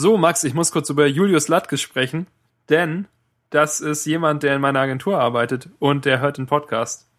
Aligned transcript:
So, 0.00 0.16
Max, 0.16 0.44
ich 0.44 0.54
muss 0.54 0.70
kurz 0.70 0.90
über 0.90 1.08
Julius 1.08 1.48
Latkes 1.48 1.80
sprechen, 1.80 2.28
denn 2.68 3.08
das 3.50 3.80
ist 3.80 4.04
jemand, 4.04 4.44
der 4.44 4.54
in 4.54 4.60
meiner 4.60 4.78
Agentur 4.78 5.18
arbeitet 5.18 5.70
und 5.80 6.04
der 6.04 6.20
hört 6.20 6.38
den 6.38 6.46
Podcast. 6.46 7.10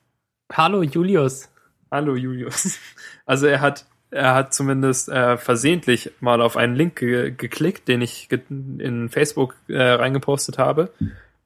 Hallo 0.49 0.81
Julius. 0.81 1.49
Hallo 1.91 2.15
Julius. 2.15 2.79
Also 3.25 3.47
er 3.47 3.59
hat 3.59 3.85
er 4.11 4.33
hat 4.33 4.53
zumindest 4.53 5.09
äh, 5.09 5.35
versehentlich 5.35 6.13
mal 6.21 6.41
auf 6.41 6.55
einen 6.55 6.73
Link 6.73 6.95
ge 6.95 7.31
geklickt, 7.31 7.89
den 7.89 8.01
ich 8.01 8.29
ge 8.29 8.39
in 8.47 9.09
Facebook 9.09 9.57
äh, 9.67 9.81
reingepostet 9.81 10.57
habe. 10.57 10.93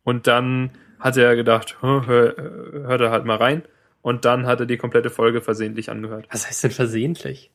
Und 0.04 0.28
dann 0.28 0.70
hat 1.00 1.18
er 1.18 1.36
gedacht, 1.36 1.78
hör, 1.82 2.06
hört 2.06 3.02
er 3.02 3.10
halt 3.10 3.26
mal 3.26 3.38
rein. 3.38 3.64
Und 4.04 4.26
dann 4.26 4.46
hat 4.46 4.60
er 4.60 4.68
die 4.68 4.78
komplette 4.78 5.10
Folge 5.10 5.42
versehentlich 5.42 5.90
angehört. 5.90 6.28
Was 6.32 6.48
heißt 6.48 6.66
denn 6.66 6.72
versehentlich? 6.72 7.50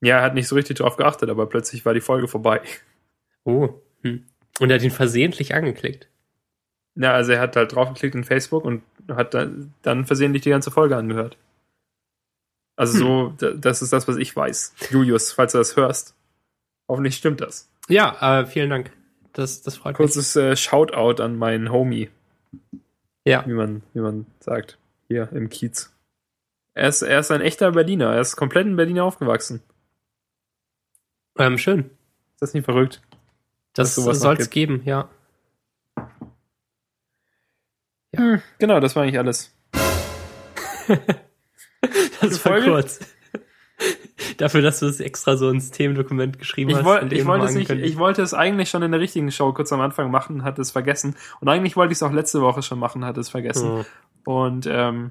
Ja, 0.00 0.20
er 0.20 0.22
hat 0.22 0.34
nicht 0.34 0.48
so 0.48 0.54
richtig 0.54 0.78
drauf 0.78 0.96
geachtet, 0.96 1.28
aber 1.28 1.46
plötzlich 1.46 1.84
war 1.84 1.92
die 1.92 2.00
Folge 2.00 2.28
vorbei. 2.28 2.62
Oh. 3.44 3.80
Hm. 4.02 4.24
Und 4.60 4.70
er 4.70 4.76
hat 4.76 4.82
ihn 4.82 4.90
versehentlich 4.90 5.54
angeklickt. 5.54 6.08
Ja, 6.96 7.12
also 7.12 7.32
er 7.32 7.40
hat 7.40 7.56
halt 7.56 7.74
draufgeklickt 7.74 8.14
in 8.14 8.24
Facebook 8.24 8.64
und 8.64 8.82
hat 9.08 9.34
dann, 9.34 10.06
versehentlich 10.06 10.42
die 10.42 10.50
ganze 10.50 10.70
Folge 10.70 10.96
angehört. 10.96 11.36
Also 12.76 12.94
hm. 12.94 13.36
so, 13.38 13.54
das 13.54 13.82
ist 13.82 13.92
das, 13.92 14.08
was 14.08 14.16
ich 14.16 14.34
weiß. 14.34 14.74
Julius, 14.90 15.32
falls 15.32 15.52
du 15.52 15.58
das 15.58 15.76
hörst. 15.76 16.14
Hoffentlich 16.88 17.16
stimmt 17.16 17.40
das. 17.40 17.68
Ja, 17.88 18.40
äh, 18.40 18.46
vielen 18.46 18.70
Dank. 18.70 18.92
Das, 19.32 19.62
das 19.62 19.76
freut 19.76 19.96
Kurzes, 19.96 20.34
mich. 20.34 20.44
Kurzes 20.44 20.60
äh, 20.60 20.70
Shoutout 20.70 21.22
an 21.22 21.36
meinen 21.36 21.72
Homie. 21.72 22.10
Ja. 23.24 23.44
Wie 23.46 23.52
man, 23.52 23.82
wie 23.92 24.00
man 24.00 24.26
sagt. 24.40 24.78
Hier 25.08 25.30
im 25.32 25.48
Kiez. 25.48 25.92
Er 26.74 26.88
ist, 26.88 27.02
er 27.02 27.20
ist 27.20 27.30
ein 27.30 27.40
echter 27.40 27.72
Berliner. 27.72 28.14
Er 28.14 28.20
ist 28.20 28.36
komplett 28.36 28.66
in 28.66 28.76
Berlin 28.76 29.00
aufgewachsen. 29.00 29.62
Ähm, 31.38 31.58
schön. 31.58 31.90
Ist 32.34 32.42
das 32.42 32.54
nicht 32.54 32.64
verrückt? 32.64 33.02
Das 33.74 33.94
soll 33.94 34.36
es 34.38 34.50
geben, 34.50 34.82
ja. 34.84 35.08
ja. 38.12 38.18
Hm, 38.18 38.42
genau, 38.58 38.80
das 38.80 38.94
war 38.96 39.02
eigentlich 39.02 39.18
alles. 39.18 39.52
das 42.20 42.44
war 42.44 42.60
kurz. 42.60 43.00
Dafür, 44.36 44.62
dass 44.62 44.80
du 44.80 44.86
es 44.86 45.00
extra 45.00 45.36
so 45.36 45.50
ins 45.50 45.70
Themendokument 45.70 46.38
geschrieben 46.38 46.70
ich 46.70 46.76
hast. 46.76 47.12
Ich, 47.12 47.26
wollte 47.26 47.46
es 47.46 47.54
nicht, 47.54 47.70
ich 47.70 47.98
wollte 47.98 48.22
es 48.22 48.34
eigentlich 48.34 48.70
schon 48.70 48.82
in 48.82 48.92
der 48.92 49.00
richtigen 49.00 49.30
Show 49.30 49.52
kurz 49.52 49.72
am 49.72 49.80
Anfang 49.80 50.10
machen, 50.10 50.44
hatte 50.44 50.62
es 50.62 50.70
vergessen. 50.70 51.16
Und 51.40 51.48
eigentlich 51.48 51.76
wollte 51.76 51.92
ich 51.92 51.98
es 51.98 52.02
auch 52.02 52.12
letzte 52.12 52.40
Woche 52.40 52.62
schon 52.62 52.78
machen, 52.78 53.04
hatte 53.04 53.20
es 53.20 53.28
vergessen. 53.28 53.78
Hm. 53.78 53.84
Und 54.24 54.66
ähm, 54.70 55.10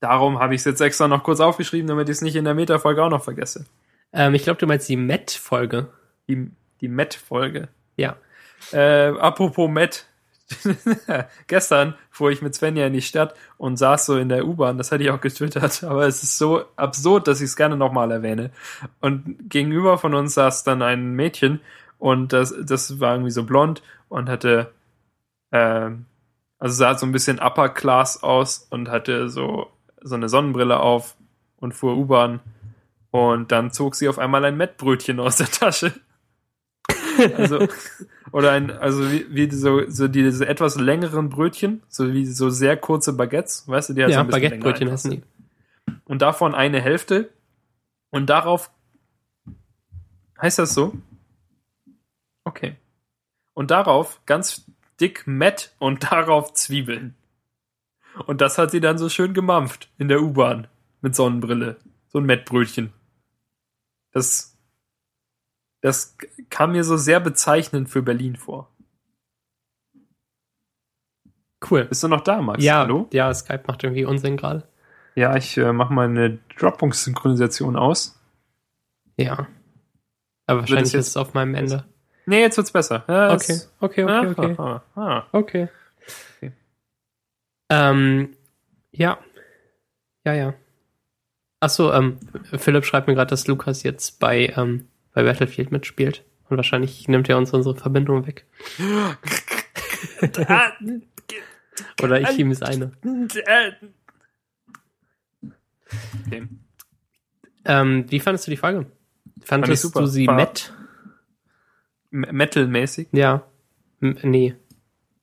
darum 0.00 0.38
habe 0.38 0.54
ich 0.54 0.60
es 0.60 0.64
jetzt 0.64 0.80
extra 0.80 1.08
noch 1.08 1.22
kurz 1.22 1.40
aufgeschrieben, 1.40 1.86
damit 1.86 2.08
ich 2.08 2.16
es 2.16 2.22
nicht 2.22 2.36
in 2.36 2.44
der 2.44 2.54
Meta-Folge 2.54 3.02
auch 3.04 3.10
noch 3.10 3.24
vergesse. 3.24 3.66
Ähm, 4.12 4.34
ich 4.34 4.44
glaube, 4.44 4.58
du 4.58 4.66
meinst 4.66 4.88
die 4.88 4.96
Met-Folge. 4.96 5.88
Die, 6.28 6.50
die 6.80 6.88
Met-Folge. 6.88 7.68
Ja. 7.96 8.16
Äh, 8.72 9.18
apropos 9.18 9.68
Met. 9.70 10.06
Gestern 11.48 11.94
fuhr 12.10 12.30
ich 12.30 12.40
mit 12.40 12.54
Svenja 12.54 12.86
in 12.86 12.92
die 12.92 13.02
Stadt 13.02 13.34
und 13.58 13.78
saß 13.78 14.06
so 14.06 14.16
in 14.16 14.28
der 14.28 14.46
U-Bahn, 14.46 14.78
das 14.78 14.92
hatte 14.92 15.02
ich 15.02 15.10
auch 15.10 15.20
getwittert, 15.20 15.82
aber 15.82 16.06
es 16.06 16.22
ist 16.22 16.38
so 16.38 16.64
absurd, 16.76 17.26
dass 17.26 17.40
ich 17.40 17.46
es 17.46 17.56
gerne 17.56 17.76
nochmal 17.76 18.12
erwähne. 18.12 18.52
Und 19.00 19.50
gegenüber 19.50 19.98
von 19.98 20.14
uns 20.14 20.34
saß 20.34 20.62
dann 20.62 20.82
ein 20.82 21.12
Mädchen 21.12 21.60
und 21.98 22.32
das, 22.32 22.54
das 22.62 23.00
war 23.00 23.14
irgendwie 23.14 23.32
so 23.32 23.44
blond 23.44 23.82
und 24.08 24.28
hatte, 24.28 24.72
äh, 25.50 25.90
also 26.58 26.74
sah 26.74 26.96
so 26.96 27.06
ein 27.06 27.12
bisschen 27.12 27.40
Upper 27.40 27.68
Class 27.70 28.22
aus 28.22 28.66
und 28.70 28.88
hatte 28.88 29.28
so, 29.28 29.72
so 30.00 30.14
eine 30.14 30.28
Sonnenbrille 30.28 30.78
auf 30.78 31.16
und 31.56 31.72
fuhr 31.72 31.96
U-Bahn. 31.96 32.40
Und 33.10 33.50
dann 33.50 33.72
zog 33.72 33.94
sie 33.94 34.08
auf 34.08 34.18
einmal 34.18 34.44
ein 34.44 34.56
Mettbrötchen 34.56 35.20
aus 35.20 35.36
der 35.36 35.50
Tasche. 35.50 35.92
Also, 37.36 37.68
oder 38.32 38.52
ein, 38.52 38.70
also 38.70 39.10
wie, 39.10 39.26
wie 39.30 39.50
so, 39.50 39.88
so 39.88 40.08
diese 40.08 40.46
etwas 40.46 40.76
längeren 40.76 41.28
Brötchen, 41.28 41.82
so 41.88 42.12
wie 42.12 42.26
so 42.26 42.50
sehr 42.50 42.76
kurze 42.76 43.12
Baguettes, 43.12 43.66
weißt 43.66 43.90
du, 43.90 43.94
die 43.94 44.02
halt 44.02 44.12
ja, 44.12 44.18
so 44.18 44.20
ein 44.20 44.26
bisschen 44.26 44.42
Baguettebrötchen 44.42 44.90
heißen 44.90 45.10
die. 45.10 45.22
Und 46.04 46.22
davon 46.22 46.54
eine 46.54 46.80
Hälfte. 46.80 47.30
Und 48.10 48.26
darauf, 48.30 48.70
heißt 50.40 50.58
das 50.58 50.74
so? 50.74 50.94
Okay. 52.44 52.76
Und 53.54 53.70
darauf 53.70 54.20
ganz 54.26 54.66
dick 55.00 55.26
Mett 55.26 55.74
und 55.78 56.04
darauf 56.10 56.52
Zwiebeln. 56.52 57.14
Und 58.26 58.40
das 58.40 58.56
hat 58.56 58.70
sie 58.70 58.80
dann 58.80 58.98
so 58.98 59.08
schön 59.08 59.34
gemampft 59.34 59.90
in 59.98 60.08
der 60.08 60.22
U-Bahn 60.22 60.68
mit 61.02 61.14
Sonnenbrille. 61.14 61.76
So 62.08 62.18
ein 62.18 62.24
Mettbrötchen. 62.24 62.92
Das, 64.12 64.55
das 65.86 66.16
kam 66.50 66.72
mir 66.72 66.82
so 66.82 66.96
sehr 66.96 67.20
bezeichnend 67.20 67.88
für 67.88 68.02
Berlin 68.02 68.34
vor. 68.34 68.68
Cool. 71.70 71.84
Bist 71.84 72.02
du 72.02 72.08
noch 72.08 72.22
da, 72.22 72.42
Max? 72.42 72.62
Ja, 72.62 72.80
Hallo? 72.80 73.08
ja, 73.12 73.32
Skype 73.32 73.62
macht 73.68 73.84
irgendwie 73.84 74.04
Unsinn 74.04 74.36
gerade. 74.36 74.64
Ja, 75.14 75.36
ich 75.36 75.56
äh, 75.56 75.72
mache 75.72 75.94
mal 75.94 76.08
eine 76.08 76.40
Dropbox-Synchronisation 76.58 77.76
aus. 77.76 78.20
Ja. 79.16 79.46
Aber 80.48 80.60
wahrscheinlich 80.60 80.92
ist 80.92 81.06
es 81.06 81.16
auf 81.16 81.34
meinem 81.34 81.54
Ende. 81.54 81.84
Nee, 82.26 82.40
jetzt 82.40 82.56
wird's 82.56 82.72
besser. 82.72 83.04
Ja, 83.06 83.32
okay. 83.32 83.60
okay, 83.78 84.04
okay, 84.04 84.26
okay, 84.26 84.28
okay. 84.28 84.54
Ah, 84.58 84.82
ah. 84.96 85.26
okay. 85.30 85.68
okay. 86.36 86.52
Ähm, 87.70 88.36
ja. 88.90 89.18
Ja, 90.24 90.34
ja. 90.34 90.54
Achso, 91.60 91.92
ähm, 91.92 92.18
Philipp 92.58 92.84
schreibt 92.84 93.06
mir 93.06 93.14
gerade, 93.14 93.30
dass 93.30 93.46
Lukas 93.46 93.84
jetzt 93.84 94.18
bei, 94.18 94.52
ähm, 94.56 94.88
bei 95.16 95.24
Battlefield 95.24 95.72
mitspielt. 95.72 96.24
Und 96.48 96.58
wahrscheinlich 96.58 97.08
nimmt 97.08 97.28
er 97.30 97.38
uns 97.38 97.52
unsere 97.52 97.74
Verbindung 97.74 98.26
weg. 98.26 98.44
Oder 102.02 102.20
ich 102.20 102.38
ihm 102.38 102.50
es 102.50 102.60
eine. 102.62 102.92
Okay. 106.26 106.46
Ähm, 107.64 108.04
wie 108.10 108.20
fandest 108.20 108.46
du 108.46 108.50
die 108.50 108.58
Frage? 108.58 108.86
Fandest 109.42 109.82
Fand 109.82 109.96
du 109.96 110.06
sie 110.06 110.26
Met? 110.26 110.74
Metal-mäßig? 112.10 113.08
Ja. 113.12 113.46
M 114.00 114.18
nee. 114.22 114.54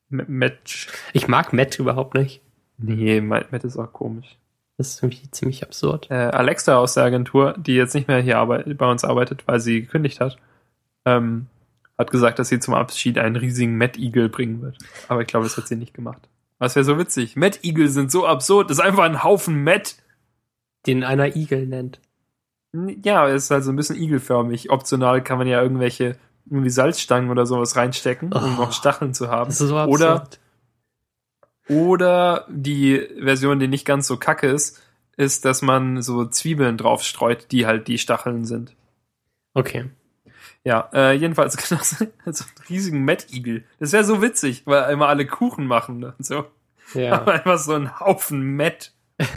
Met. 0.09 0.87
Ich 1.13 1.27
mag 1.27 1.53
Met 1.53 1.77
überhaupt 1.77 2.15
nicht. 2.15 2.41
Nee, 2.79 3.21
Met 3.21 3.63
ist 3.63 3.77
auch 3.77 3.93
komisch. 3.93 4.39
Das 4.77 4.89
ist 4.89 5.03
irgendwie 5.03 5.29
ziemlich 5.31 5.63
absurd. 5.63 6.09
Äh, 6.09 6.15
Alexa 6.15 6.77
aus 6.77 6.95
der 6.95 7.03
Agentur, 7.03 7.55
die 7.57 7.75
jetzt 7.75 7.93
nicht 7.93 8.07
mehr 8.07 8.19
hier 8.19 8.43
bei 8.45 8.91
uns 8.91 9.03
arbeitet, 9.03 9.47
weil 9.47 9.59
sie 9.59 9.81
gekündigt 9.81 10.19
hat, 10.19 10.37
ähm, 11.05 11.47
hat 11.97 12.11
gesagt, 12.11 12.39
dass 12.39 12.49
sie 12.49 12.59
zum 12.59 12.73
Abschied 12.73 13.19
einen 13.19 13.35
riesigen 13.35 13.77
Mad 13.77 13.99
Eagle 13.99 14.29
bringen 14.29 14.61
wird. 14.61 14.77
Aber 15.07 15.21
ich 15.21 15.27
glaube, 15.27 15.45
das 15.45 15.57
hat 15.57 15.67
sie 15.67 15.75
nicht 15.75 15.93
gemacht. 15.93 16.27
Was 16.57 16.75
wäre 16.75 16.85
so 16.85 16.97
witzig? 16.97 17.35
Mad 17.35 17.59
Eagle 17.61 17.89
sind 17.89 18.11
so 18.11 18.25
absurd. 18.25 18.69
Das 18.69 18.79
ist 18.79 18.83
einfach 18.83 19.03
ein 19.03 19.23
Haufen 19.23 19.63
Mad. 19.63 19.91
Den 20.87 21.03
einer 21.03 21.35
Igel 21.35 21.67
nennt. 21.67 21.99
Ja, 23.03 23.27
es 23.27 23.43
ist 23.43 23.51
halt 23.51 23.63
so 23.63 23.71
ein 23.71 23.75
bisschen 23.75 23.95
igelförmig. 23.95 24.71
Optional 24.71 25.23
kann 25.23 25.37
man 25.37 25.47
ja 25.47 25.61
irgendwelche 25.61 26.17
irgendwie 26.45 26.71
Salzstangen 26.71 27.29
oder 27.29 27.45
sowas 27.45 27.75
reinstecken, 27.75 28.31
oh, 28.33 28.39
um 28.39 28.55
noch 28.55 28.73
Stacheln 28.73 29.13
zu 29.13 29.29
haben. 29.29 29.49
Das 29.49 29.61
ist 29.61 29.69
so 29.69 29.77
absurd. 29.77 29.93
Oder 30.01 30.27
oder 31.69 32.45
die 32.49 33.07
Version, 33.19 33.59
die 33.59 33.67
nicht 33.67 33.85
ganz 33.85 34.07
so 34.07 34.17
kacke 34.17 34.47
ist, 34.47 34.81
ist, 35.15 35.45
dass 35.45 35.61
man 35.61 36.01
so 36.01 36.25
Zwiebeln 36.25 36.77
drauf 36.77 37.03
streut, 37.03 37.51
die 37.51 37.65
halt 37.65 37.87
die 37.87 37.97
Stacheln 37.97 38.45
sind. 38.45 38.75
Okay. 39.53 39.85
Ja, 40.63 40.89
äh, 40.93 41.13
jedenfalls 41.13 41.57
genau 41.57 41.81
so, 41.83 42.05
einen 42.05 42.67
riesigen 42.69 43.05
Mettigel. 43.05 43.65
Das 43.79 43.91
wäre 43.91 44.03
so 44.03 44.21
witzig, 44.21 44.63
weil 44.65 44.91
immer 44.91 45.07
alle 45.07 45.25
Kuchen 45.25 45.67
machen 45.67 46.03
und 46.03 46.25
so. 46.25 46.45
Ja. 46.93 47.13
Aber 47.13 47.33
einfach 47.35 47.59
so 47.59 47.73
ein 47.73 47.99
Haufen 47.99 48.41
Met. 48.41 48.93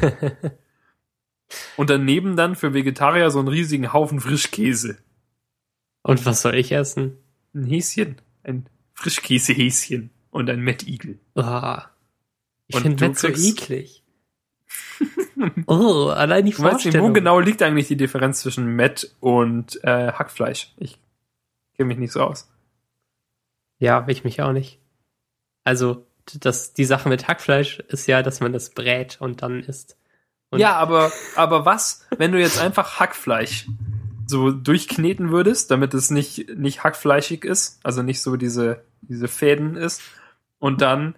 und 1.76 1.91
daneben 1.91 2.37
dann 2.37 2.56
für 2.56 2.75
Vegetarier 2.75 3.31
so 3.31 3.38
einen 3.38 3.48
riesigen 3.48 3.93
Haufen 3.93 4.20
Frischkäse. 4.20 4.98
Und 6.03 6.25
was 6.25 6.43
soll 6.43 6.54
ich 6.54 6.72
essen? 6.72 7.19
Ein 7.54 7.64
Häschen. 7.64 8.20
Ein 8.44 8.69
Frischkäsehäschen 8.94 10.11
und 10.31 10.49
ein 10.49 10.61
Mettigel. 10.61 11.19
Ah. 11.34 11.87
Ich 12.69 12.77
finde 12.81 13.09
Met 13.09 13.19
so 13.19 13.29
eklig. 13.29 14.03
oh, 15.67 16.09
allein 16.09 16.47
die 16.47 16.53
Vorstellung. 16.53 17.01
Weißt, 17.01 17.11
wo 17.11 17.13
genau 17.13 17.41
liegt 17.41 17.63
eigentlich 17.63 17.89
die 17.89 17.97
Differenz 17.97 18.41
zwischen 18.41 18.67
Met 18.67 19.15
und 19.21 19.83
äh, 19.85 20.13
Hackfleisch? 20.13 20.73
Ich 20.79 20.99
kenne 21.77 21.89
mich 21.89 21.99
nicht 21.99 22.13
so 22.13 22.23
aus. 22.23 22.51
Ja, 23.79 24.05
ich 24.09 24.25
mich 24.25 24.43
auch 24.43 24.53
nicht. 24.53 24.81
Also, 25.65 26.07
das, 26.41 26.73
die 26.73 26.85
Sache 26.85 27.09
mit 27.09 27.29
Hackfleisch 27.29 27.81
ist 27.81 28.07
ja, 28.07 28.23
dass 28.23 28.41
man 28.41 28.53
das 28.53 28.71
brät 28.71 29.19
und 29.21 29.43
dann 29.43 29.63
isst. 29.63 29.97
Und 30.51 30.61
ja, 30.61 30.75
aber, 30.75 31.13
aber 31.35 31.65
was, 31.65 32.07
wenn 32.17 32.33
du 32.33 32.41
jetzt 32.41 32.59
einfach 32.61 32.99
Hackfleisch 32.99 33.67
so 34.27 34.51
durchkneten 34.51 35.31
würdest, 35.31 35.71
damit 35.71 35.95
es 35.95 36.11
nicht, 36.11 36.57
nicht 36.57 36.83
hackfleischig 36.83 37.45
ist, 37.45 37.81
also 37.85 38.03
nicht 38.03 38.21
so 38.21 38.37
diese, 38.37 38.83
diese 39.03 39.29
Fäden 39.29 39.77
ist, 39.77 40.03
und 40.59 40.81
dann 40.81 41.15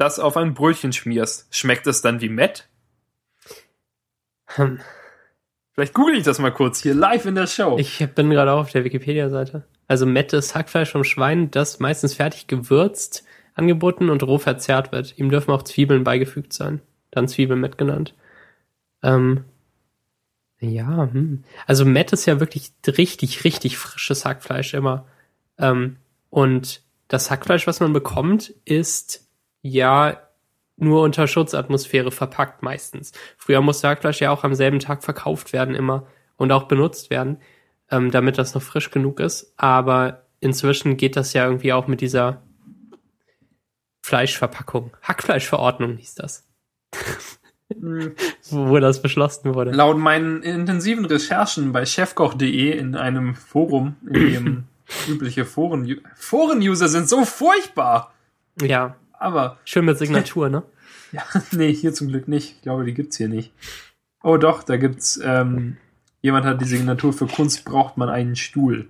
das 0.00 0.18
auf 0.18 0.36
ein 0.36 0.54
Brötchen 0.54 0.92
schmierst, 0.92 1.54
schmeckt 1.54 1.86
es 1.86 2.00
dann 2.00 2.20
wie 2.20 2.30
Met? 2.30 2.68
Hm. 4.46 4.80
Vielleicht 5.72 5.94
google 5.94 6.16
ich 6.16 6.24
das 6.24 6.38
mal 6.38 6.52
kurz 6.52 6.82
hier 6.82 6.94
live 6.94 7.26
in 7.26 7.34
der 7.34 7.46
Show. 7.46 7.76
Ich 7.78 8.06
bin 8.14 8.30
gerade 8.30 8.52
auf 8.52 8.72
der 8.72 8.84
Wikipedia-Seite. 8.84 9.64
Also 9.86 10.06
Mett 10.06 10.32
ist 10.32 10.54
Hackfleisch 10.54 10.90
vom 10.90 11.04
Schwein, 11.04 11.50
das 11.50 11.80
meistens 11.80 12.14
fertig 12.14 12.46
gewürzt 12.46 13.24
angeboten 13.54 14.08
und 14.08 14.22
roh 14.22 14.38
verzehrt 14.38 14.90
wird. 14.92 15.18
Ihm 15.18 15.30
dürfen 15.30 15.50
auch 15.50 15.62
Zwiebeln 15.62 16.02
beigefügt 16.02 16.52
sein. 16.52 16.80
Dann 17.10 17.28
Zwiebelmett 17.28 17.76
genannt. 17.76 18.14
Ähm, 19.02 19.44
ja, 20.60 21.10
hm. 21.12 21.44
also 21.66 21.84
Mett 21.84 22.12
ist 22.12 22.26
ja 22.26 22.40
wirklich 22.40 22.72
richtig, 22.86 23.44
richtig 23.44 23.76
frisches 23.76 24.24
Hackfleisch 24.24 24.74
immer. 24.74 25.06
Ähm, 25.58 25.96
und 26.30 26.82
das 27.08 27.30
Hackfleisch, 27.30 27.66
was 27.66 27.80
man 27.80 27.92
bekommt, 27.92 28.54
ist 28.64 29.29
ja 29.62 30.18
nur 30.76 31.02
unter 31.02 31.26
Schutzatmosphäre 31.26 32.10
verpackt 32.10 32.62
meistens. 32.62 33.12
Früher 33.36 33.60
musste 33.60 33.88
Hackfleisch 33.88 34.20
ja 34.20 34.30
auch 34.30 34.44
am 34.44 34.54
selben 34.54 34.78
Tag 34.78 35.02
verkauft 35.04 35.52
werden 35.52 35.74
immer 35.74 36.06
und 36.36 36.52
auch 36.52 36.64
benutzt 36.64 37.10
werden, 37.10 37.38
ähm, 37.90 38.10
damit 38.10 38.38
das 38.38 38.54
noch 38.54 38.62
frisch 38.62 38.90
genug 38.90 39.20
ist. 39.20 39.52
Aber 39.58 40.22
inzwischen 40.40 40.96
geht 40.96 41.16
das 41.16 41.34
ja 41.34 41.44
irgendwie 41.44 41.72
auch 41.72 41.86
mit 41.86 42.00
dieser 42.00 42.42
Fleischverpackung. 44.02 44.96
Hackfleischverordnung 45.02 45.98
hieß 45.98 46.14
das. 46.14 46.48
Wo 48.50 48.78
das 48.78 49.02
beschlossen 49.02 49.54
wurde. 49.54 49.70
Laut 49.70 49.98
meinen 49.98 50.42
intensiven 50.42 51.04
Recherchen 51.04 51.72
bei 51.72 51.84
chefkoch.de 51.86 52.76
in 52.76 52.96
einem 52.96 53.36
Forum, 53.36 53.96
in 54.06 54.12
dem 54.12 54.64
übliche 55.08 55.44
Foren, 55.44 56.00
Foren-User 56.16 56.88
sind 56.88 57.08
so 57.08 57.24
furchtbar. 57.24 58.12
Ja. 58.60 58.96
Aber. 59.20 59.58
Schön 59.64 59.84
mit 59.84 59.98
Signatur, 59.98 60.48
ne? 60.48 60.64
Ja, 61.12 61.24
nee, 61.50 61.72
hier 61.74 61.92
zum 61.92 62.06
Glück 62.06 62.28
nicht. 62.28 62.54
Ich 62.56 62.62
glaube, 62.62 62.84
die 62.84 62.94
gibt's 62.94 63.16
hier 63.16 63.28
nicht. 63.28 63.52
Oh 64.22 64.36
doch, 64.36 64.62
da 64.62 64.76
gibt's, 64.76 65.18
ähm, 65.20 65.76
jemand 66.22 66.46
hat 66.46 66.60
die 66.60 66.66
Signatur 66.66 67.12
für 67.12 67.26
Kunst 67.26 67.64
braucht 67.64 67.96
man 67.96 68.08
einen 68.08 68.36
Stuhl. 68.36 68.88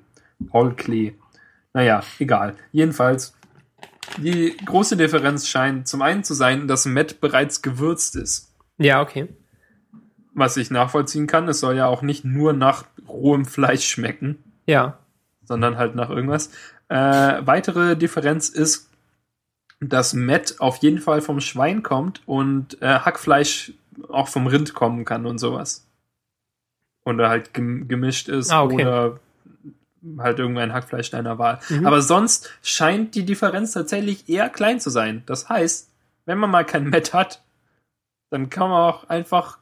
Paul 0.51 0.75
Klee. 0.75 1.15
Naja, 1.73 2.03
egal. 2.19 2.57
Jedenfalls, 2.73 3.35
die 4.19 4.55
große 4.67 4.99
Differenz 4.99 5.49
scheint 5.49 5.89
zum 5.89 6.03
einen 6.03 6.23
zu 6.23 6.35
sein, 6.35 6.69
dass 6.69 6.85
Met 6.85 7.23
bereits 7.23 7.63
gewürzt 7.63 8.17
ist. 8.17 8.55
Ja, 8.77 9.01
okay. 9.01 9.29
Was 10.35 10.59
ich 10.59 10.71
nachvollziehen 10.71 11.27
kann, 11.27 11.49
es 11.49 11.61
soll 11.61 11.77
ja 11.77 11.87
auch 11.87 12.03
nicht 12.03 12.27
nur 12.27 12.53
nach 12.53 12.85
rohem 13.09 13.47
Fleisch 13.47 13.89
schmecken. 13.89 14.45
Ja. 14.67 14.99
Sondern 15.43 15.79
halt 15.79 15.95
nach 15.95 16.11
irgendwas. 16.11 16.51
Äh, 16.89 16.97
weitere 17.47 17.97
Differenz 17.97 18.51
ist, 18.51 18.90
dass 19.81 20.13
Met 20.13 20.61
auf 20.61 20.77
jeden 20.79 20.99
Fall 20.99 21.23
vom 21.23 21.41
Schwein 21.41 21.83
kommt 21.83 22.23
und 22.27 22.81
äh, 22.83 23.01
Hackfleisch 23.01 23.73
auch 24.09 24.29
vom 24.29 24.47
Rind 24.47 24.75
kommen 24.75 25.05
kann 25.05 25.27
und 25.27 25.39
sowas. 25.39 25.87
Oder 27.05 27.31
halt 27.31 27.55
gemischt 27.55 28.29
ist 28.29 28.51
ah, 28.51 28.63
okay. 28.63 28.83
oder 28.83 29.21
halt 30.19 30.39
irgendein 30.39 30.73
Hackfleisch 30.73 31.11
deiner 31.11 31.39
Wahl. 31.39 31.61
Mhm. 31.69 31.87
Aber 31.87 32.03
sonst 32.03 32.51
scheint 32.63 33.15
die 33.15 33.25
Differenz 33.25 33.73
tatsächlich 33.73 34.29
eher 34.29 34.49
klein 34.51 34.81
zu 34.81 34.91
sein. 34.91 35.23
Das 35.27 35.49
heißt, 35.49 35.91
wenn 36.27 36.39
man 36.39 36.51
mal 36.51 36.65
kein 36.65 36.85
Met 36.85 37.15
hat, 37.15 37.43
dann 38.29 38.51
kann 38.51 38.71
man 38.71 38.83
auch 38.83 39.09
einfach. 39.09 39.59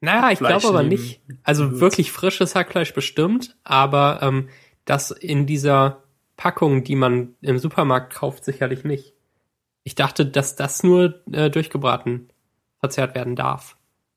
Naja, 0.00 0.30
ich 0.30 0.38
glaube 0.38 0.66
aber 0.66 0.82
nicht. 0.82 1.20
Also 1.42 1.66
Gewürz. 1.66 1.80
wirklich 1.80 2.12
frisches 2.12 2.54
Hackfleisch 2.54 2.92
bestimmt, 2.92 3.56
aber 3.64 4.20
ähm, 4.22 4.48
das 4.84 5.10
in 5.10 5.46
dieser 5.46 6.02
Packung, 6.36 6.84
die 6.84 6.94
man 6.94 7.34
im 7.40 7.58
Supermarkt 7.58 8.14
kauft, 8.14 8.44
sicherlich 8.44 8.84
nicht. 8.84 9.14
Ich 9.88 9.94
dachte, 9.94 10.26
dass 10.26 10.54
das 10.54 10.82
nur 10.82 11.18
äh, 11.32 11.48
durchgebraten 11.48 12.28
verzehrt 12.78 13.14
werden 13.14 13.36
darf, 13.36 13.74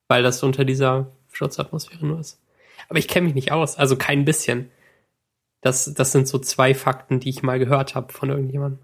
weil 0.09 0.21
das 0.21 0.43
unter 0.43 0.65
dieser 0.65 1.07
Schutzatmosphäre 1.31 2.05
nur 2.05 2.19
ist. 2.19 2.41
Aber 2.89 2.99
ich 2.99 3.07
kenne 3.07 3.27
mich 3.27 3.35
nicht 3.35 3.53
aus, 3.53 3.77
also 3.77 3.95
kein 3.95 4.25
bisschen. 4.25 4.69
Das, 5.61 5.93
das 5.93 6.11
sind 6.11 6.27
so 6.27 6.39
zwei 6.39 6.75
Fakten, 6.75 7.21
die 7.21 7.29
ich 7.29 7.41
mal 7.41 7.57
gehört 7.57 7.95
habe 7.95 8.11
von 8.11 8.29
irgendjemandem. 8.29 8.83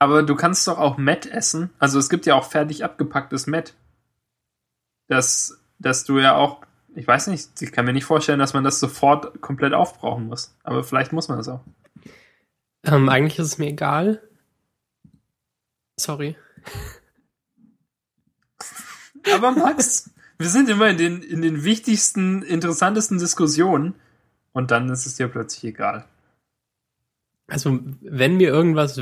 Aber 0.00 0.24
du 0.24 0.34
kannst 0.34 0.66
doch 0.66 0.80
auch 0.80 0.96
Met 0.96 1.24
essen. 1.26 1.70
Also 1.78 2.00
es 2.00 2.10
gibt 2.10 2.26
ja 2.26 2.34
auch 2.34 2.50
fertig 2.50 2.82
abgepacktes 2.82 3.46
Met. 3.46 3.74
Das, 5.06 5.62
dass 5.78 6.02
du 6.02 6.18
ja 6.18 6.34
auch, 6.34 6.62
ich 6.96 7.06
weiß 7.06 7.28
nicht, 7.28 7.62
ich 7.62 7.70
kann 7.70 7.84
mir 7.84 7.92
nicht 7.92 8.06
vorstellen, 8.06 8.40
dass 8.40 8.54
man 8.54 8.64
das 8.64 8.80
sofort 8.80 9.40
komplett 9.40 9.72
aufbrauchen 9.72 10.26
muss. 10.26 10.52
Aber 10.64 10.82
vielleicht 10.82 11.12
muss 11.12 11.28
man 11.28 11.38
das 11.38 11.48
auch. 11.48 11.60
Ähm, 12.82 13.08
eigentlich 13.08 13.38
ist 13.38 13.46
es 13.46 13.58
mir 13.58 13.68
egal. 13.68 14.20
Sorry. 15.98 16.36
Aber 19.34 19.50
Max, 19.50 20.10
wir 20.38 20.48
sind 20.48 20.68
immer 20.68 20.88
in 20.88 20.96
den, 20.96 21.22
in 21.22 21.42
den 21.42 21.64
wichtigsten, 21.64 22.42
interessantesten 22.42 23.18
Diskussionen. 23.18 23.94
Und 24.52 24.70
dann 24.70 24.88
ist 24.88 25.06
es 25.06 25.16
dir 25.16 25.28
plötzlich 25.28 25.64
egal. 25.64 26.04
Also, 27.46 27.78
wenn 28.00 28.36
mir 28.36 28.48
irgendwas, 28.48 29.00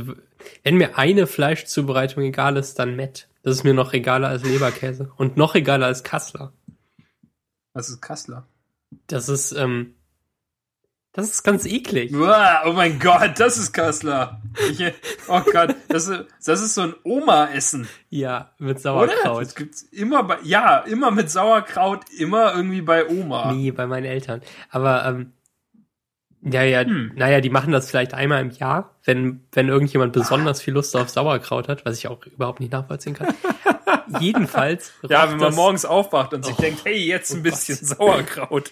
wenn 0.62 0.76
mir 0.76 0.98
eine 0.98 1.26
Fleischzubereitung 1.26 2.22
egal 2.22 2.56
ist, 2.56 2.78
dann 2.78 2.96
Met. 2.96 3.28
Das 3.42 3.56
ist 3.56 3.64
mir 3.64 3.74
noch 3.74 3.92
egaler 3.92 4.28
als 4.28 4.44
Leberkäse. 4.44 5.12
Und 5.16 5.36
noch 5.36 5.54
egaler 5.54 5.86
als 5.86 6.04
Kassler. 6.04 6.52
Was 7.72 7.88
ist 7.88 8.00
Kassler? 8.00 8.46
Das 9.06 9.28
ist, 9.28 9.52
ähm, 9.52 9.94
das 11.16 11.30
ist 11.30 11.42
ganz 11.44 11.64
eklig. 11.64 12.14
Uah, 12.14 12.64
oh 12.66 12.72
mein 12.72 12.98
Gott, 12.98 13.40
das 13.40 13.56
ist 13.56 13.72
Kassler. 13.72 14.42
Ich, 14.70 14.84
oh 15.28 15.40
Gott, 15.50 15.74
das 15.88 16.08
ist, 16.08 16.26
das 16.44 16.60
ist 16.60 16.74
so 16.74 16.82
ein 16.82 16.94
Oma-Essen. 17.04 17.88
Ja, 18.10 18.50
mit 18.58 18.80
Sauerkraut. 18.80 19.40
Das 19.40 19.54
gibt's 19.54 19.82
immer 19.82 20.24
bei, 20.24 20.36
ja, 20.42 20.76
immer 20.80 21.10
mit 21.10 21.30
Sauerkraut, 21.30 22.00
immer 22.18 22.54
irgendwie 22.54 22.82
bei 22.82 23.08
Oma. 23.08 23.50
Nee, 23.54 23.70
bei 23.70 23.86
meinen 23.86 24.04
Eltern. 24.04 24.42
Aber, 24.68 25.06
ähm, 25.06 25.32
ja, 26.42 26.62
ja, 26.62 26.82
hm. 26.82 27.12
naja, 27.16 27.40
die 27.40 27.50
machen 27.50 27.72
das 27.72 27.88
vielleicht 27.88 28.12
einmal 28.12 28.42
im 28.42 28.50
Jahr, 28.50 28.94
wenn, 29.04 29.46
wenn 29.52 29.68
irgendjemand 29.68 30.12
besonders 30.12 30.60
viel 30.60 30.74
Lust 30.74 30.94
auf 30.96 31.08
Sauerkraut 31.08 31.68
hat, 31.68 31.86
was 31.86 31.96
ich 31.96 32.08
auch 32.08 32.26
überhaupt 32.26 32.60
nicht 32.60 32.72
nachvollziehen 32.72 33.14
kann. 33.14 33.34
Jedenfalls. 34.20 34.92
Ja, 35.08 35.30
wenn 35.30 35.38
man 35.38 35.54
morgens 35.54 35.86
aufwacht 35.86 36.34
und 36.34 36.44
sich 36.44 36.56
oh, 36.58 36.60
denkt, 36.60 36.84
hey, 36.84 36.98
jetzt 36.98 37.32
ein 37.32 37.40
oh 37.40 37.42
bisschen 37.42 37.78
was. 37.80 37.88
Sauerkraut. 37.88 38.70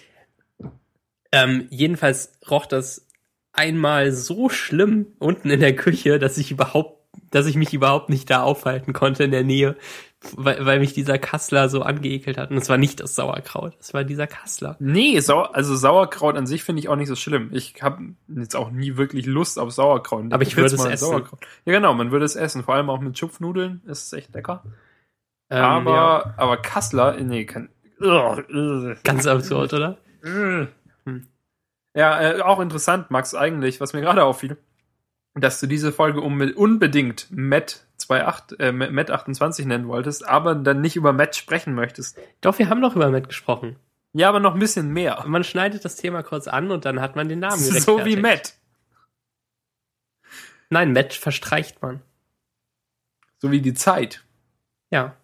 Ähm, 1.31 1.67
jedenfalls 1.69 2.33
roch 2.49 2.65
das 2.65 3.07
einmal 3.51 4.11
so 4.11 4.49
schlimm 4.49 5.07
unten 5.19 5.49
in 5.49 5.59
der 5.59 5.75
Küche, 5.75 6.19
dass 6.19 6.37
ich 6.37 6.51
überhaupt, 6.51 7.01
dass 7.31 7.45
ich 7.45 7.55
mich 7.55 7.73
überhaupt 7.73 8.09
nicht 8.09 8.29
da 8.29 8.43
aufhalten 8.43 8.93
konnte 8.93 9.23
in 9.23 9.31
der 9.31 9.43
Nähe 9.43 9.75
weil, 10.35 10.65
weil 10.65 10.79
mich 10.79 10.93
dieser 10.93 11.17
Kassler 11.17 11.69
so 11.69 11.81
angeekelt 11.81 12.37
hat. 12.37 12.51
Und 12.51 12.57
es 12.57 12.69
war 12.69 12.77
nicht 12.77 12.99
das 12.99 13.15
Sauerkraut, 13.15 13.75
es 13.79 13.93
war 13.93 14.03
dieser 14.03 14.27
Kassler. 14.27 14.75
Nee, 14.79 15.19
Sau 15.19 15.41
also 15.41 15.75
Sauerkraut 15.75 16.35
an 16.35 16.47
sich 16.47 16.63
finde 16.63 16.79
ich 16.79 16.89
auch 16.89 16.95
nicht 16.95 17.07
so 17.07 17.15
schlimm. 17.15 17.49
Ich 17.53 17.81
habe 17.81 18.15
jetzt 18.27 18.55
auch 18.55 18.71
nie 18.71 18.97
wirklich 18.97 19.25
Lust 19.25 19.59
auf 19.59 19.71
Sauerkraut. 19.71 20.31
Aber 20.31 20.43
ich 20.43 20.55
würde 20.55 20.73
es 20.73 20.85
essen. 20.85 20.97
Sauerkraut. 20.97 21.39
Ja, 21.65 21.73
genau, 21.73 21.93
man 21.93 22.11
würde 22.11 22.25
es 22.25 22.35
essen. 22.35 22.63
Vor 22.63 22.75
allem 22.75 22.89
auch 22.89 22.99
mit 22.99 23.17
Schupfnudeln 23.17 23.81
ist 23.85 24.07
es 24.07 24.13
echt 24.13 24.33
lecker. 24.33 24.63
Ähm, 25.49 25.63
aber, 25.63 25.91
ja. 25.91 26.33
aber 26.37 26.57
Kassler, 26.57 27.17
nee, 27.21 27.45
kann. 27.45 27.69
Ganz 29.03 29.27
absurd, 29.27 29.73
oder? 29.73 29.97
Hm. 31.05 31.27
Ja, 31.95 32.21
äh, 32.21 32.41
auch 32.41 32.59
interessant, 32.59 33.09
Max, 33.09 33.33
eigentlich, 33.33 33.79
was 33.79 33.93
mir 33.93 34.01
gerade 34.01 34.23
auffiel, 34.23 34.57
dass 35.33 35.59
du 35.59 35.67
diese 35.67 35.91
Folge 35.91 36.21
unbedingt 36.21 37.27
Matt 37.31 37.85
28, 38.09 38.59
äh, 38.59 38.71
Matt 38.71 39.11
28 39.11 39.65
nennen 39.65 39.87
wolltest, 39.87 40.27
aber 40.27 40.55
dann 40.55 40.81
nicht 40.81 40.95
über 40.95 41.13
Matt 41.13 41.35
sprechen 41.35 41.73
möchtest. 41.73 42.19
Doch, 42.41 42.59
wir 42.59 42.69
haben 42.69 42.81
doch 42.81 42.95
über 42.95 43.09
Matt 43.09 43.27
gesprochen. 43.27 43.77
Ja, 44.13 44.29
aber 44.29 44.39
noch 44.39 44.53
ein 44.53 44.59
bisschen 44.59 44.93
mehr. 44.93 45.23
Man 45.27 45.43
schneidet 45.43 45.83
das 45.83 45.95
Thema 45.97 46.23
kurz 46.23 46.47
an 46.47 46.71
und 46.71 46.85
dann 46.85 47.01
hat 47.01 47.15
man 47.15 47.27
den 47.27 47.39
Namen 47.39 47.57
So 47.57 48.05
wie 48.05 48.15
Matt. 48.15 48.53
Nein, 50.69 50.93
Matt 50.93 51.13
verstreicht 51.13 51.81
man. 51.81 52.01
So 53.39 53.51
wie 53.51 53.61
die 53.61 53.73
Zeit. 53.73 54.23
Ja. 54.89 55.15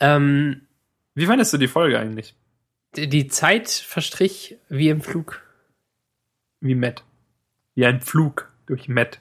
Ähm, 0.00 0.66
wie 1.14 1.26
fandest 1.26 1.52
du 1.52 1.58
die 1.58 1.68
Folge 1.68 1.98
eigentlich? 1.98 2.34
Die, 2.96 3.26
Zeit 3.28 3.70
verstrich 3.70 4.58
wie 4.68 4.88
im 4.88 5.00
Flug. 5.00 5.40
Wie 6.60 6.74
Matt. 6.74 7.04
Wie 7.74 7.86
ein 7.86 8.00
Flug 8.00 8.52
durch 8.66 8.88
Matt. 8.88 9.20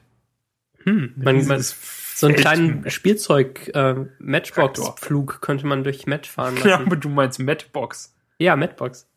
Hm, 0.83 1.13
man, 1.15 1.47
man, 1.47 1.61
so 1.61 2.27
einen 2.27 2.35
kleinen 2.35 2.89
Spielzeug 2.89 3.71
äh, 3.73 4.05
Matchbox-Flug 4.19 5.41
könnte 5.41 5.67
man 5.67 5.83
durch 5.83 6.05
Matt 6.05 6.27
fahren 6.27 6.55
lassen. 6.55 6.67
Ja, 6.67 6.79
aber 6.79 6.95
du 6.95 7.07
meinst 7.07 7.39
Matchbox. 7.39 8.13
Ja, 8.39 8.55
Matchbox. 8.55 9.07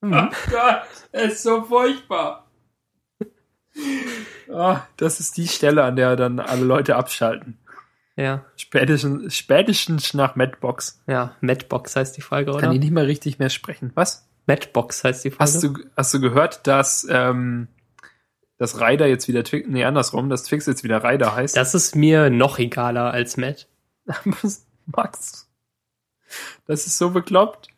Mhm. 0.00 0.14
Oh 0.14 0.50
Gott, 0.50 0.82
es 1.12 1.34
ist 1.34 1.42
so 1.42 1.62
furchtbar. 1.62 2.50
oh, 4.48 4.76
das 4.96 5.20
ist 5.20 5.36
die 5.36 5.48
Stelle, 5.48 5.84
an 5.84 5.96
der 5.96 6.16
dann 6.16 6.40
alle 6.40 6.64
Leute 6.64 6.96
abschalten. 6.96 7.58
Ja. 8.16 8.44
Spätestens, 8.56 9.34
spätestens 9.34 10.14
nach 10.14 10.36
Matchbox. 10.36 11.02
Ja, 11.06 11.34
Matchbox 11.40 11.96
heißt 11.96 12.16
die 12.16 12.20
Folge, 12.20 12.50
oder? 12.50 12.60
Kann 12.60 12.72
ich 12.72 12.80
nicht 12.80 12.92
mal 12.92 13.04
richtig 13.04 13.38
mehr 13.38 13.50
sprechen. 13.50 13.90
Was? 13.94 14.28
Matchbox 14.46 15.04
heißt 15.04 15.24
die 15.24 15.30
Folge. 15.30 15.42
Hast 15.42 15.62
du, 15.62 15.78
hast 15.96 16.14
du 16.14 16.20
gehört, 16.20 16.66
dass 16.66 17.06
ähm, 17.08 17.68
dass 18.62 18.80
Ryder 18.80 19.08
jetzt 19.08 19.26
wieder 19.26 19.42
Twix, 19.42 19.66
nee, 19.68 19.82
andersrum, 19.82 20.28
dass 20.28 20.44
Twix 20.44 20.66
jetzt 20.66 20.84
wieder 20.84 21.02
Ryder 21.02 21.34
heißt. 21.34 21.56
Das 21.56 21.74
ist 21.74 21.96
mir 21.96 22.30
noch 22.30 22.60
egaler 22.60 23.10
als 23.10 23.36
Matt. 23.36 23.66
Max. 24.86 25.50
Das 26.66 26.86
ist 26.86 26.96
so 26.96 27.10
bekloppt. 27.10 27.70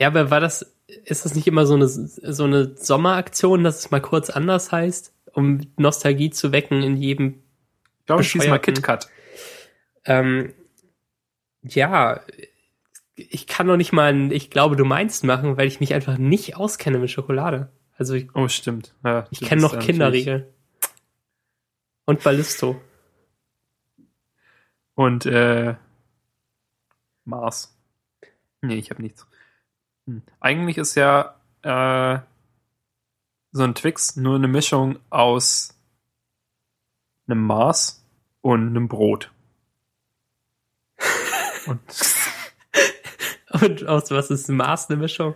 Ja, 0.00 0.06
aber 0.06 0.30
war 0.30 0.40
das, 0.40 0.74
ist 1.04 1.26
das 1.26 1.34
nicht 1.34 1.46
immer 1.46 1.66
so 1.66 1.74
eine, 1.74 1.88
so 1.88 2.44
eine 2.44 2.74
Sommeraktion, 2.76 3.64
dass 3.64 3.80
es 3.80 3.90
mal 3.90 4.00
kurz 4.00 4.30
anders 4.30 4.72
heißt, 4.72 5.12
um 5.34 5.60
Nostalgie 5.76 6.30
zu 6.30 6.52
wecken 6.52 6.82
in 6.82 6.96
jedem 6.96 7.42
Ich 8.06 8.08
glaube, 8.08 8.22
diesmal 8.22 8.60
KitKat. 8.60 9.10
Ähm, 10.04 10.54
ja, 11.62 12.20
ich 13.16 13.48
kann 13.48 13.66
noch 13.66 13.76
nicht 13.76 13.92
mal 13.92 14.12
ein 14.12 14.30
Ich 14.30 14.48
glaube, 14.48 14.76
du 14.76 14.84
meinst 14.84 15.24
machen, 15.24 15.56
weil 15.56 15.66
ich 15.66 15.80
mich 15.80 15.92
einfach 15.92 16.16
nicht 16.16 16.54
auskenne 16.54 17.00
mit 17.00 17.10
Schokolade. 17.10 17.72
Also 17.98 18.14
ich, 18.14 18.32
Oh, 18.32 18.46
stimmt. 18.46 18.94
Ja, 19.02 19.26
ich 19.30 19.40
kenne 19.40 19.60
noch 19.60 19.76
Kinderriegel. 19.76 20.54
Und 22.04 22.22
Ballisto. 22.22 22.80
Und 24.94 25.26
äh, 25.26 25.74
Mars. 27.24 27.76
Nee, 28.62 28.76
ich 28.76 28.90
habe 28.90 29.02
nichts. 29.02 29.26
Hm. 30.06 30.22
Eigentlich 30.38 30.78
ist 30.78 30.94
ja 30.94 31.40
äh, 31.62 32.20
so 33.50 33.64
ein 33.64 33.74
Twix 33.74 34.14
nur 34.14 34.36
eine 34.36 34.46
Mischung 34.46 35.00
aus 35.10 35.75
einem 37.28 37.42
Mars 37.42 38.04
und 38.40 38.68
einem 38.68 38.88
Brot. 38.88 39.32
Und 41.66 41.80
Und 43.62 43.86
aus 43.86 44.10
was 44.10 44.30
ist 44.30 44.48
Mars 44.48 44.90
eine 44.90 44.98
Mischung? 44.98 45.34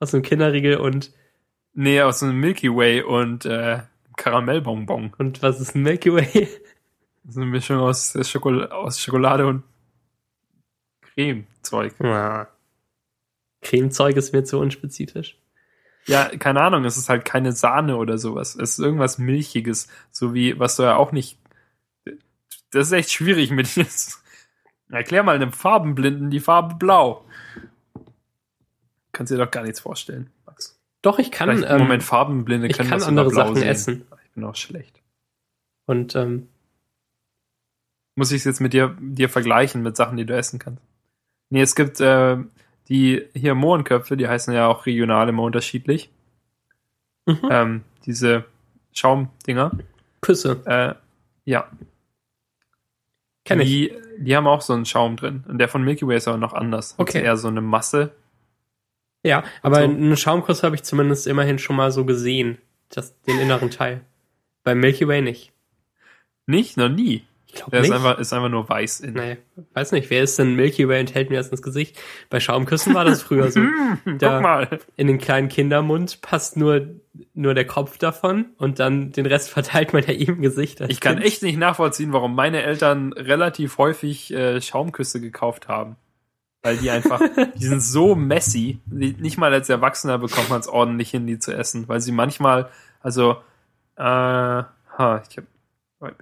Aus 0.00 0.14
einem 0.14 0.22
Kinderriegel 0.22 0.76
und, 0.78 1.12
nee, 1.74 2.00
aus 2.00 2.22
einem 2.22 2.40
Milky 2.40 2.68
Way 2.74 3.02
und 3.02 3.44
äh, 3.44 3.80
Karamellbonbon. 4.16 5.14
und 5.18 5.42
was 5.42 5.60
ist 5.60 5.74
ein 5.74 5.82
Milky 5.82 6.12
Way? 6.12 6.48
Das 7.24 7.36
ist 7.36 7.36
eine 7.36 7.46
Mischung 7.46 7.78
aus, 7.78 8.14
äh, 8.16 8.24
Schokol 8.24 8.66
aus 8.66 9.00
Schokolade 9.00 9.46
und 9.46 9.62
Cremezeug. 11.02 11.94
Ja. 12.00 12.48
Cremezeug 13.60 14.16
ist 14.16 14.32
mir 14.32 14.42
zu 14.42 14.58
unspezifisch. 14.58 15.38
Ja, 16.06 16.24
keine 16.36 16.60
Ahnung, 16.62 16.84
es 16.84 16.96
ist 16.96 17.08
halt 17.08 17.24
keine 17.24 17.52
Sahne 17.52 17.96
oder 17.96 18.18
sowas. 18.18 18.54
Es 18.56 18.72
ist 18.72 18.78
irgendwas 18.80 19.18
Milchiges, 19.18 19.88
so 20.10 20.34
wie, 20.34 20.58
was 20.58 20.76
du 20.76 20.82
ja 20.82 20.96
auch 20.96 21.12
nicht. 21.12 21.38
Das 22.70 22.86
ist 22.88 22.92
echt 22.92 23.12
schwierig 23.12 23.50
mit 23.50 23.74
dir. 23.76 23.86
Erklär 24.90 25.22
mal 25.22 25.36
einem 25.36 25.52
Farbenblinden 25.52 26.30
die 26.30 26.40
Farbe 26.40 26.74
blau. 26.74 27.24
Kannst 29.12 29.32
dir 29.32 29.38
doch 29.38 29.50
gar 29.50 29.62
nichts 29.62 29.80
vorstellen, 29.80 30.30
Max. 30.46 30.78
Doch, 31.02 31.18
ich 31.18 31.30
kann, 31.30 31.50
Vielleicht, 31.50 31.70
ähm, 31.72 31.78
Moment, 31.78 32.02
Farbenblinde 32.02 32.66
ich 32.68 32.76
können 32.76 32.88
kann 32.90 32.98
das 32.98 33.08
andere 33.08 33.30
Sachen 33.30 33.56
sehen. 33.56 33.68
essen. 33.68 34.06
Ich 34.24 34.30
bin 34.32 34.44
auch 34.44 34.56
schlecht. 34.56 35.00
Und 35.86 36.14
ähm, 36.16 36.48
Muss 38.14 38.30
ich 38.32 38.38
es 38.38 38.44
jetzt 38.44 38.60
mit 38.60 38.72
dir, 38.72 38.96
dir 39.00 39.28
vergleichen 39.28 39.82
mit 39.82 39.96
Sachen, 39.96 40.16
die 40.16 40.26
du 40.26 40.34
essen 40.34 40.58
kannst? 40.58 40.82
Nee, 41.50 41.60
es 41.62 41.74
gibt 41.74 42.00
äh, 42.00 42.38
die 42.88 43.22
hier 43.34 43.54
Mohrenköpfe, 43.54 44.16
die 44.16 44.28
heißen 44.28 44.52
ja 44.54 44.66
auch 44.68 44.86
regional 44.86 45.28
immer 45.28 45.42
unterschiedlich. 45.42 46.10
mhm. 47.26 47.38
Ähm, 47.50 47.84
diese 48.06 48.44
Schaumdinger. 48.92 49.70
Küsse. 50.20 50.60
Äh, 50.66 50.94
ja, 51.44 51.68
Kenn 53.44 53.60
ich. 53.60 53.68
die, 53.68 53.92
die 54.18 54.36
haben 54.36 54.46
auch 54.46 54.60
so 54.60 54.72
einen 54.72 54.84
Schaum 54.86 55.16
drin. 55.16 55.44
Und 55.48 55.58
der 55.58 55.68
von 55.68 55.82
Milky 55.82 56.06
Way 56.06 56.16
ist 56.18 56.28
aber 56.28 56.38
noch 56.38 56.52
anders. 56.52 56.90
Das 56.90 56.98
Okay. 57.00 57.18
ist 57.18 57.24
eher 57.24 57.36
so 57.36 57.48
eine 57.48 57.60
Masse. 57.60 58.12
Ja, 59.24 59.44
aber 59.62 59.76
So. 59.76 59.82
einen 59.84 60.16
Schaumkuss 60.16 60.62
habe 60.62 60.74
ich 60.76 60.82
zumindest 60.82 61.26
immerhin 61.26 61.58
schon 61.58 61.76
mal 61.76 61.90
so 61.90 62.04
gesehen. 62.04 62.58
Das, 62.88 63.20
den 63.22 63.38
inneren 63.38 63.70
Teil. 63.70 64.02
Bei 64.64 64.74
Milky 64.74 65.08
Way 65.08 65.22
nicht. 65.22 65.52
Nicht? 66.46 66.76
Noch 66.76 66.88
nie. 66.88 67.24
Ich 67.54 67.60
Der 67.64 67.80
ist 67.80 67.90
einfach, 67.90 68.18
ist 68.18 68.32
einfach 68.32 68.48
nur 68.48 68.66
weiß 68.66 69.00
in. 69.00 69.12
nee, 69.12 69.36
weiß 69.74 69.92
nicht, 69.92 70.08
wer 70.08 70.22
ist 70.22 70.38
denn 70.38 70.54
Milky 70.56 70.88
Way 70.88 71.00
und 71.00 71.14
hält 71.14 71.28
mir 71.28 71.36
das 71.36 71.48
ins 71.48 71.60
Gesicht? 71.60 71.98
Bei 72.30 72.40
Schaumküssen 72.40 72.94
war 72.94 73.04
das 73.04 73.22
früher 73.22 73.50
so. 73.50 73.60
Guck 74.04 74.18
Da- 74.18 74.40
mal. 74.40 74.80
In 74.96 75.06
den 75.06 75.18
kleinen 75.18 75.48
Kindermund 75.48 76.22
passt 76.22 76.56
nur, 76.56 76.86
nur 77.34 77.52
der 77.52 77.66
Kopf 77.66 77.98
davon 77.98 78.46
und 78.56 78.78
dann 78.78 79.12
den 79.12 79.26
Rest 79.26 79.50
verteilt 79.50 79.92
man 79.92 80.02
ja 80.04 80.14
ihm 80.14 80.36
im 80.36 80.40
Gesicht. 80.42 80.80
Ich 80.80 81.00
kann 81.00 81.16
Kind. 81.16 81.26
echt 81.26 81.42
nicht 81.42 81.58
nachvollziehen, 81.58 82.12
warum 82.14 82.34
meine 82.34 82.62
Eltern 82.62 83.12
relativ 83.12 83.76
häufig 83.76 84.32
äh, 84.32 84.60
Schaumküsse 84.62 85.20
gekauft 85.20 85.68
haben. 85.68 85.96
Weil 86.62 86.78
die 86.78 86.88
einfach, 86.90 87.20
die 87.56 87.66
sind 87.66 87.82
so 87.82 88.14
messy. 88.14 88.78
Nicht 88.86 89.36
mal 89.36 89.52
als 89.52 89.68
Erwachsener 89.68 90.16
bekommt 90.18 90.48
man 90.48 90.60
es 90.60 90.68
ordentlich 90.68 91.10
hin, 91.10 91.26
die 91.26 91.38
zu 91.38 91.52
essen. 91.52 91.86
Weil 91.88 92.00
sie 92.00 92.12
manchmal, 92.12 92.70
also, 93.00 93.32
äh, 93.96 94.02
ha, 94.04 95.22
ich 95.28 95.36
hab, 95.36 95.44
bin 96.00 96.14